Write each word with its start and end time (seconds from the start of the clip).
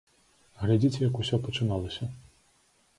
Глядзіце, 0.61 0.99
як 1.05 1.21
усё 1.25 1.41
пачыналася. 1.47 2.13